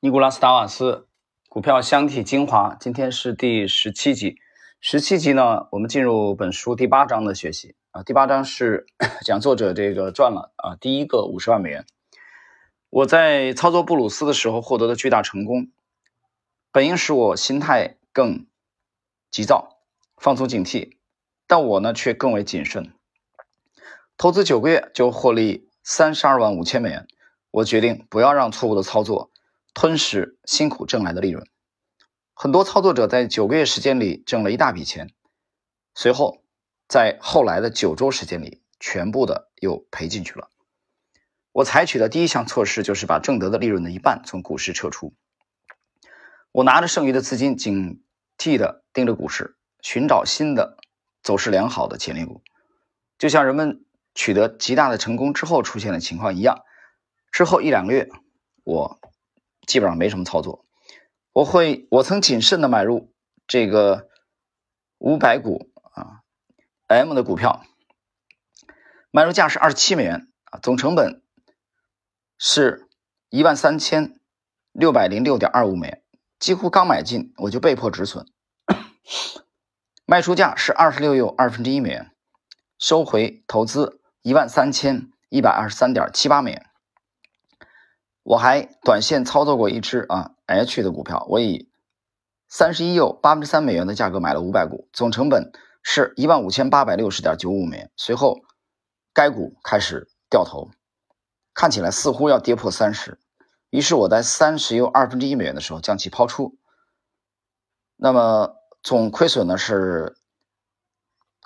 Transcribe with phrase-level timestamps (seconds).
[0.00, 1.08] 尼古拉斯达瓦斯
[1.48, 4.36] 股票箱体精华，今天是第十七集。
[4.80, 8.04] 十七集呢，我们进入本书第八章的学习啊。
[8.04, 8.86] 第八章是
[9.26, 11.84] 讲作者这个赚了啊第一个五十万美元。
[12.90, 15.72] 我在操作布鲁斯的时候获得的巨大成功，
[16.70, 18.46] 本应使我心态更
[19.32, 19.80] 急躁、
[20.16, 20.92] 放松警惕，
[21.48, 22.92] 但我呢却更为谨慎。
[24.16, 27.08] 投资九个月就获利三十二万五千美元，
[27.50, 29.32] 我决定不要让错误的操作。
[29.74, 31.46] 吞噬辛苦挣来的利润，
[32.34, 35.14] 很多操作者在九个月时间里挣了一大笔钱，
[35.94, 36.42] 随后
[36.88, 40.50] 在后来的九周时间里，全部的又赔进去了。
[41.52, 45.14] 我采取的第一项措施就是把挣得的利润的一半从股市撤出。
[46.50, 48.02] 我拿着剩余的资金，警
[48.36, 50.76] 惕的盯着股市，寻找新的
[51.22, 52.42] 走势良好的潜力股，
[53.16, 56.64] 就像人们取得极大的成功之后出现的情况一样。
[57.30, 58.08] 之后一两个月，
[58.64, 59.00] 我。
[59.68, 60.64] 基本上没什么操作，
[61.34, 63.12] 我会我曾谨慎的买入
[63.46, 64.08] 这个
[64.96, 66.22] 五百股啊
[66.86, 67.62] M 的股票，
[69.10, 71.22] 买入价是二十七美元啊，总成本
[72.38, 72.88] 是
[73.28, 74.18] 一万三千
[74.72, 76.02] 六百零六点二五美元，
[76.38, 78.26] 几乎刚买进我就被迫止损，
[80.06, 82.10] 卖出价是二十六又二分之一美元，
[82.78, 86.67] 收回投资一万三千一百二十三点七八美元。
[88.28, 91.70] 我还短线操作过一只啊 H 的股票，我以
[92.46, 95.50] 三十一又八分之三美元的价格买了五百股，总成本
[95.82, 97.90] 是一万五千八百六十点九五美元。
[97.96, 98.40] 随后，
[99.14, 100.68] 该股开始掉头，
[101.54, 103.18] 看起来似乎要跌破三十，
[103.70, 106.58] 于是我在三十又二分之一美元的时候将其抛出。
[107.96, 110.18] 那么总亏损呢是，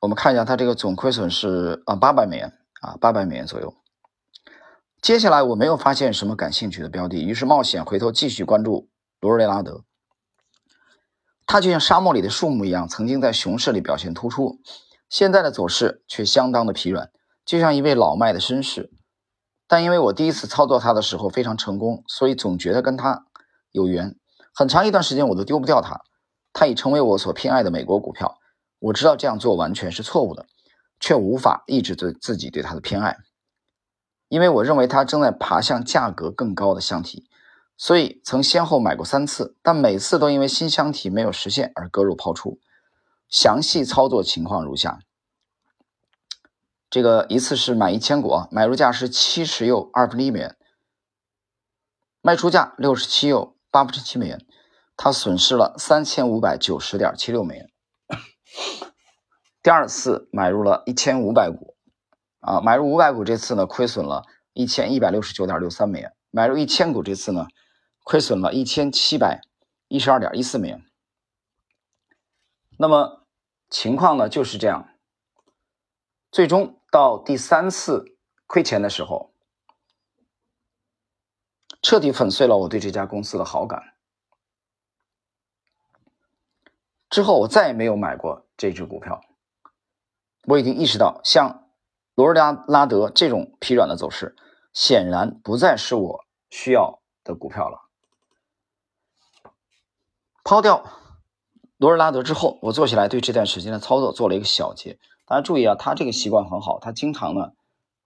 [0.00, 3.74] 我们看一下它这个总亏损是啊八百美元啊八百美元左右。
[5.02, 9.84] 接下来我没有发现什么感兴趣的标的，于是冒险回头继续关注罗尔雷拉德。
[11.46, 14.60] 他就像沙漠里的树木一样，曾经在熊市里表现突出，
[15.08, 17.10] 现在的走势却相当的疲软，
[17.46, 18.92] 就像一位老迈的绅士。
[19.66, 23.24] 但因为我第一次操作他的时候非常成功，所以总觉得跟他
[23.72, 24.14] 有缘。
[24.54, 26.02] 很长一段时间我都丢不掉他，
[26.52, 28.38] 他已成为我所偏爱的美国股票。
[28.78, 30.46] 我知道这样做完全是错误的，
[31.00, 33.16] 却无法抑制对自己对他的偏爱。
[34.30, 37.28] 因为我认为它正在爬向价格更高的箱体，
[37.76, 42.60] 所以曾先后买过三次，但每次都因为新箱体没有实现而割肉抛出。
[43.28, 45.00] 详细操作情况如下：
[46.88, 50.56] 这个一次是买一千股，买入价是七十又二分之一美元，
[52.22, 54.46] 卖出价六十七又八分之七美元，
[54.96, 57.68] 它损失了三千五百九十点七六美元。
[59.60, 61.74] 第二次买入了一千五百股。
[62.40, 64.24] 啊，买入五百股这次呢，亏损了
[64.54, 67.46] 一千一百六十九点六三美元；买入一千股这次呢，
[68.02, 69.42] 亏损了一千七百
[69.88, 70.82] 一十二点一四美元。
[72.78, 73.26] 那么
[73.68, 74.88] 情况呢就是这样，
[76.32, 79.34] 最终到第三次亏钱的时候，
[81.82, 83.94] 彻底粉碎了我对这家公司的好感。
[87.10, 89.20] 之后我再也没有买过这只股票，
[90.44, 91.59] 我已经意识到像。
[92.20, 94.36] 罗尔拉拉德这种疲软的走势，
[94.74, 97.78] 显然不再是我需要的股票了。
[100.44, 100.84] 抛掉
[101.78, 104.98] 罗尔拉德之后，我坐下来对这段时间的操作做了一个小结。
[105.24, 107.52] 大家注意啊，他这个习惯很好，他经常呢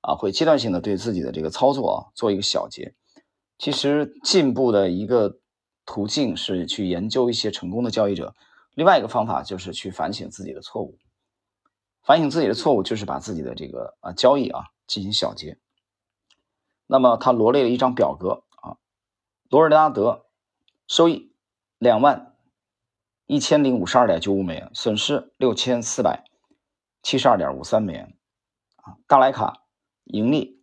[0.00, 2.94] 啊会阶段性的对自己的这个操作啊做一个小结。
[3.58, 5.38] 其实进步的一个
[5.84, 8.32] 途径是去研究一些成功的交易者，
[8.74, 10.98] 另外一个方法就是去反省自己的错误。
[12.04, 15.58] 反省自己的错误，就是把自己的这个啊交易啊进行小结。
[16.86, 18.76] 那么他罗列了一张表格啊，
[19.48, 20.26] 罗尔拉德
[20.86, 21.32] 收益
[21.78, 22.36] 两万
[23.24, 26.24] 一千零五十二点九五美元，损失六千四百
[27.02, 28.14] 七十二点五三美元
[28.76, 28.98] 啊。
[29.06, 29.62] 大莱卡
[30.04, 30.62] 盈利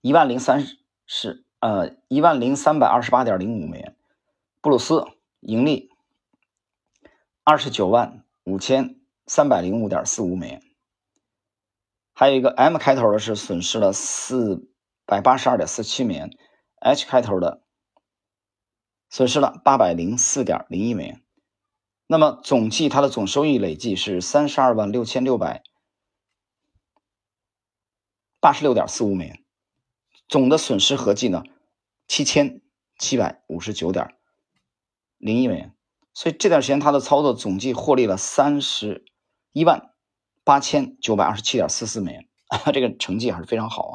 [0.00, 0.66] 一万零三
[1.06, 3.94] 十呃一万零三百二十八点零五美元，
[4.62, 5.06] 布鲁斯
[5.40, 5.90] 盈利
[7.44, 9.01] 二十九万五千。
[9.26, 10.62] 三百零五点四五美元，
[12.12, 14.68] 还有一个 M 开头的是损失了四
[15.06, 16.36] 百八十二点四七美元
[16.80, 17.62] ，H 开头的
[19.08, 21.22] 损失了八百零四点零一美元。
[22.08, 25.62] 那么总计它的总收益累计是三十二万六千六百
[28.40, 29.44] 八十六点四五美元，
[30.28, 31.44] 总的损失合计呢
[32.08, 32.60] 七千
[32.98, 34.16] 七百五十九点
[35.16, 35.74] 零一美元。
[36.12, 39.06] 所以这段时间它的操作总计获利了三十。
[39.52, 39.90] 一万
[40.44, 42.28] 八千九百二十七点四四美元，
[42.72, 43.94] 这个成绩还是非常好啊！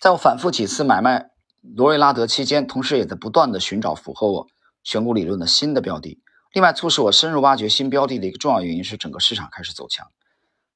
[0.00, 1.30] 在我反复几次买卖
[1.60, 4.46] 罗瑞拉德期间，同时也在不断的寻找符合我
[4.82, 6.22] 选股理论的新的标的。
[6.54, 10.10] 另外，促使我深入挖掘新标的的一个重要原因是整个市场开始走强。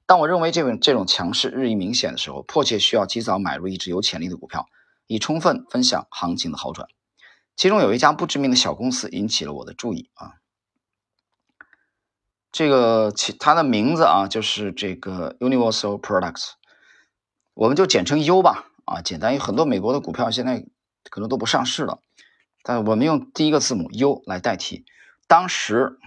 [0.06, 4.67] 当我认为这种这种强势日益明显的时候，迫切需要及早买入一只有潜力的股票，
[5.06, 6.87] 以充分分享行情的好转。
[7.56, 10.35] 其中有一家不知名的小公司引起了我的注意啊，
[12.55, 16.51] 这个其它的名字啊就是这个 Universal Products，
[17.53, 19.35] 我们就简称 U 吧啊，简单。
[19.35, 20.65] 有很多美国的股票现在
[21.11, 21.99] 可能都不上市了，
[22.62, 24.85] 但我们用第一个字母 U 来代替。
[25.27, 25.99] 当时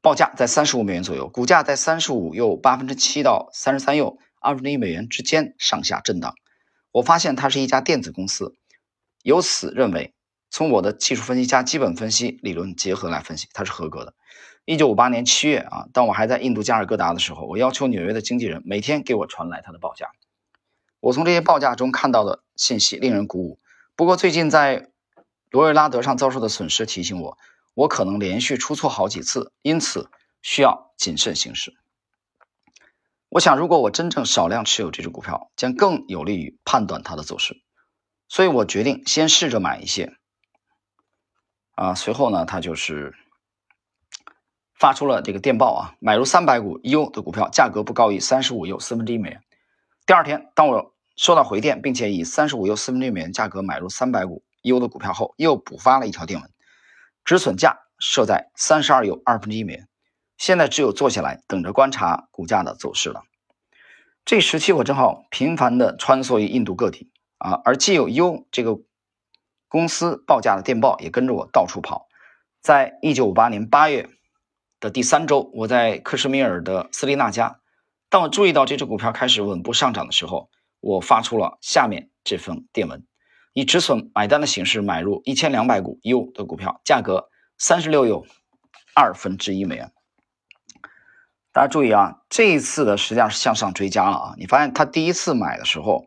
[0.00, 6.32] 报价在三十五美元左右，股价在三十五又八分之七到三十三又二分之一美元之间上下震荡。
[6.92, 8.54] 我发现它是一家电子公司，
[9.24, 10.14] 由此认为，
[10.48, 14.14] 从我的技术分析加基本分析理论结合来分析，它是合格的。
[14.64, 20.10] 一九五八年七月啊，当我还在印度加尔各答的时候，我要求纽约的经纪人每天给我传来他的报价。
[21.00, 23.58] 我从这些报价中看到的信息令人鼓舞。
[23.96, 24.90] 不过最近在
[25.50, 27.38] 罗瑞拉德上遭受的损失提醒我。
[27.74, 30.10] 我可能连续出错好几次，因此
[30.42, 31.72] 需要谨慎行事。
[33.30, 37.62] 我想，如果我真正少量持有这只股票，将更有利于判断它的走势。
[38.28, 40.12] 所以我决定先试着买一些。
[41.70, 43.14] 啊，随后呢，他就是
[44.82, 49.40] 发出了这个电报啊，买入三百股 U 的股票，价格不高于三十五又四分之一美元。
[50.06, 56.50] 第二天，当我收到回电，并且以三十五又四分之一美元价格买入三百股 U 的股票后，又补发了一条电文。
[57.24, 59.88] 止损价设在三十二又二分之一美元，
[60.36, 63.22] 现在只有坐下来等着观察股价的走势了。
[64.24, 68.80] 这时期我正好频繁地穿梭于印度各地啊，而既有 U 这个
[69.68, 72.08] 公司报价的电报也跟着我到处跑。
[72.60, 74.10] 在一九五八年八月
[74.82, 77.60] 的第三周，我在克什米尔的斯利纳加，
[78.10, 80.50] 当我注意到这只股票开始稳步上涨的时候，
[80.80, 83.06] 我发出了下面这封电文。
[83.52, 88.26] 以止损买单的形式买入一千两百股 U 的股票，价格三十六又
[88.92, 89.92] 二分之一美元。
[91.52, 94.34] 大家注意啊，这一次的实际上是向上追加了啊！
[94.36, 96.06] 你发现他第一次买的时候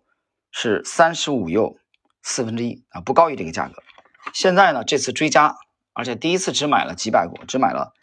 [0.51, 1.77] 是三十五又
[2.24, 3.81] 四分之一啊，不高于这个价格。
[4.33, 5.56] 现在呢，这次追加，
[5.94, 7.94] 而且第一次只买了几百股，只买了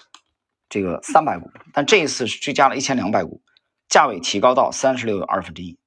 [0.72, 3.42] 这个三百股，但这一次是追加了一千两百股，
[3.90, 5.78] 价位提高到三十六又二分之一，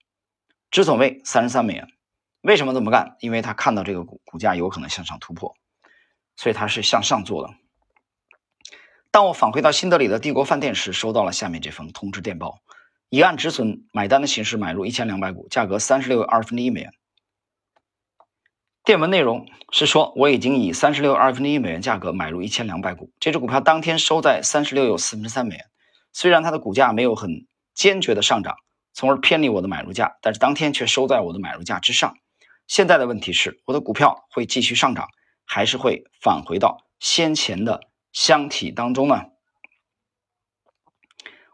[0.70, 1.88] 止损位三十三美元。
[2.42, 3.18] 为什么这么干？
[3.20, 5.56] 因为他看到这个股股价有可能向上突破，
[6.36, 7.52] 所以他是向上做的。
[9.10, 12.60] 当我返回到新德里的帝国饭店时，收到了下面这封通知电报：
[13.10, 16.94] 以按止损买单的形式买入一千两百股，价格三十六二分之一美元。
[18.86, 25.66] 电文内容是说，我已经以三十六二分之一美元价格买入一千两百股，这只股票当天收在三十六又四分之三美元。
[26.14, 28.58] 虽然它的股价没有很坚决的上涨，
[28.94, 32.16] 从而偏离我的买入价，但是当天却收在我的买入价之上。
[32.68, 35.08] 现在的问题是，我的股票会继续上涨，
[35.46, 37.82] 还是会返回到先前的
[38.14, 39.24] 箱体当中呢？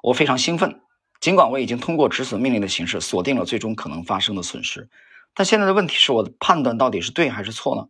[0.04, 0.82] 我非常兴奋，
[1.22, 4.90] 尽管我已经通过止损命令的形式锁定了最终可能发生的损失，
[5.34, 7.88] 但现在的问题是，我的判断到底是对还是错呢？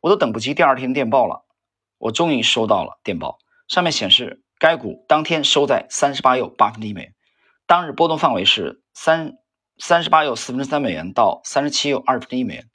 [0.00, 1.44] 我都等不及第二天电报了，
[1.98, 3.38] 我终于收到了电报，
[3.68, 7.14] 上面显示该股当天收在三十八又八分之一美元，
[7.66, 9.36] 当日波动范围是三。
[9.82, 12.68] 三十八又四分之三美元到三十七又二分之一美元，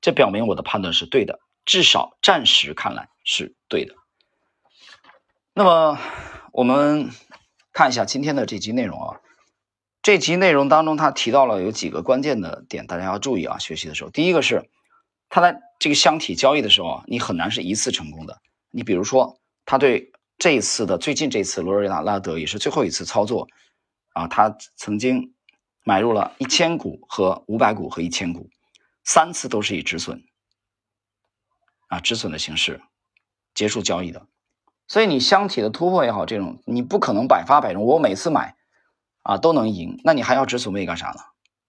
[0.00, 3.96] 这表明我的判断是对的，至少暂时看来是对的。
[5.52, 5.98] 那么
[6.52, 7.10] 我们
[7.72, 9.20] 看一下今天的这集内容啊，
[10.04, 13.58] 这集内容当中他提到了有几个关键的点，大家要注意啊。
[13.58, 14.68] 学习的时候，第一个是
[15.30, 18.42] 他在这个箱体交易的时候啊，你很难是一次成功的。
[18.70, 23.48] 你比如说，他对这一次的最近这一次罗瑞纳拉德也是最后一次操作
[24.12, 25.32] 啊，他曾经。
[25.86, 28.48] 买入了一千股和五百股和一千股，
[29.02, 30.24] 三次都是以止损
[31.88, 32.80] 啊止损的形式
[33.52, 34.26] 结束交易的。
[34.88, 37.84] 所以你箱体的突破也好，这种你不可能百发百中。
[37.84, 38.53] 我每次买
[39.24, 41.20] 啊都能赢，那你还要止损位干啥呢？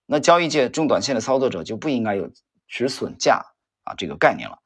[0.05, 2.29] 那交易界中短线的操作者就不应该有
[2.67, 3.43] 止损价
[3.83, 4.59] 啊这个概念了。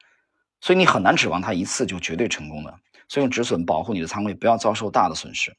[0.59, 2.77] 所以你很难指望它一次就绝对成功的。
[3.07, 5.55] 所以用止损保护你的仓位，不要遭受大的损失。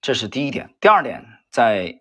[0.00, 0.72] 这是第一点。
[0.80, 1.26] 第二点。
[1.54, 2.00] 在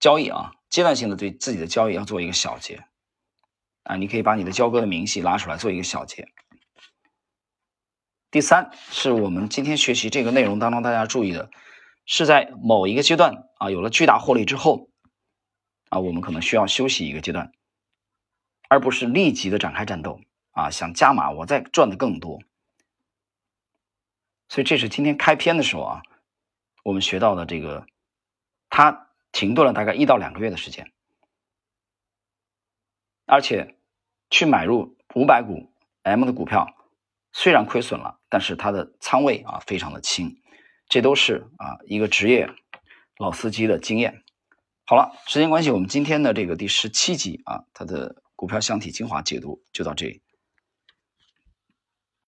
[0.00, 2.82] 交易啊，阶段性的对自己的交易要做一个小结
[3.84, 6.26] 啊，你可以把你的交割的明细拉出来做一个小结。
[8.28, 11.48] 第三是我们今天学习这个内容当中大家注意的，
[12.08, 14.88] 是在某一个阶段啊有了巨大获利之后
[15.90, 17.52] 啊，我们可能需要休息一个阶段，
[18.68, 20.20] 而不是立即的展开战斗
[20.52, 22.40] 啊，想加码我再赚的更多。
[24.48, 26.02] 所以这是今天开篇的时候啊，
[26.82, 27.86] 我们学到的这个。
[28.70, 30.92] 它停顿了大概一到两个月的时间，
[33.24, 33.78] 而且
[34.28, 35.72] 去买入五百股
[36.02, 36.76] M 的股票，
[37.32, 40.42] 虽然亏损了，但是它的仓位啊非常的轻，
[40.88, 42.48] 这都是啊一个职业
[43.18, 44.22] 老司机的经验。
[44.86, 50.22] 好了，时间关系，我们今天的这个第十七集啊，它的股票箱体精华解读就到这里。